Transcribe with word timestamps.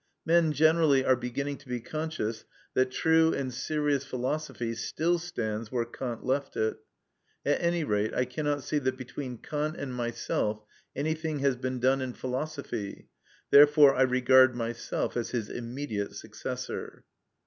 Men 0.25 0.51
generally 0.51 1.05
are 1.05 1.15
beginning 1.15 1.57
to 1.59 1.69
be 1.69 1.79
conscious 1.79 2.43
that 2.73 2.89
true 2.89 3.33
and 3.35 3.53
serious 3.53 4.03
philosophy 4.03 4.73
still 4.73 5.19
stands 5.19 5.71
where 5.71 5.85
Kant 5.85 6.25
left 6.25 6.57
it. 6.57 6.77
At 7.45 7.61
any 7.61 7.83
rate, 7.83 8.11
I 8.11 8.25
cannot 8.25 8.63
see 8.63 8.79
that 8.79 8.97
between 8.97 9.37
Kant 9.37 9.75
and 9.77 9.93
myself 9.93 10.63
anything 10.95 11.37
has 11.41 11.55
been 11.55 11.79
done 11.79 12.01
in 12.01 12.13
philosophy; 12.13 13.09
therefore 13.51 13.93
I 13.93 14.01
regard 14.01 14.55
myself 14.55 15.15
as 15.15 15.29
his 15.29 15.49
immediate 15.49 16.15
successor. 16.15 17.03